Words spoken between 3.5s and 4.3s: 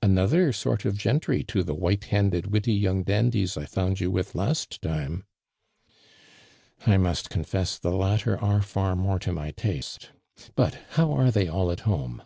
I found you